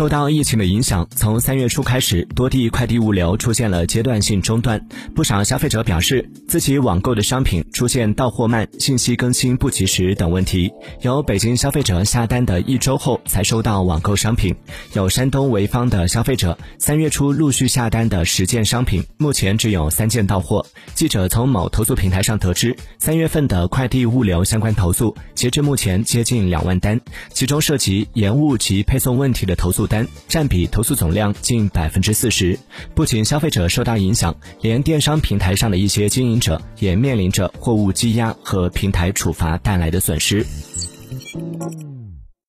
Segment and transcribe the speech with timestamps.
[0.00, 4.80] 受到疫情的影响，从三月初开始，多地快递物流出现了阶段性中断。
[5.14, 10.72] 不少消费者表示，自己网购的商品出现到货慢、信息更新不及时等问题。
[11.02, 14.56] 有北京消费者下单的一周后才收到网购商品，
[14.94, 20.64] 有山东潍坊的消费者三月初陆续下单的十件商品，目前只有三件到货。
[20.94, 26.98] 记者从某投诉平台上得知，三月份的快递物流相关投诉，截至目前接近两万单，
[27.34, 29.89] 其中涉及延误及配送问题的投诉。
[29.90, 32.56] 单占比投诉总量近百分之四十，
[32.94, 40.46] 不仅消费者受到影响，连电商平台上的一些经营者也面临着货物积压和平台处罚带来的损失。